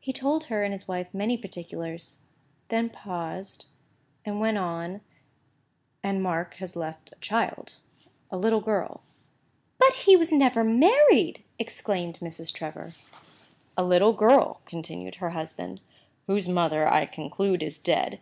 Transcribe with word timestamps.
He 0.00 0.14
told 0.14 0.44
her 0.44 0.64
and 0.64 0.72
his 0.72 0.88
wife 0.88 1.12
many 1.12 1.36
particulars—then 1.36 2.88
paused—then 2.88 4.40
went 4.40 4.56
on—"And 4.56 6.22
Mark 6.22 6.54
has 6.54 6.74
left 6.74 7.12
a 7.12 7.16
child—a 7.20 8.36
little 8.38 8.62
girl— 8.62 9.02
"But 9.76 9.92
he 9.92 10.16
never 10.16 10.64
was 10.64 10.74
married!" 10.74 11.44
exclaimed 11.58 12.18
Mrs. 12.22 12.50
Trevor. 12.50 12.94
"A 13.76 13.84
little 13.84 14.14
girl," 14.14 14.62
continued 14.64 15.16
her 15.16 15.32
husband, 15.36 15.82
"whose 16.26 16.48
mother, 16.48 16.90
I 16.90 17.04
conclude, 17.04 17.62
is 17.62 17.78
dead. 17.78 18.18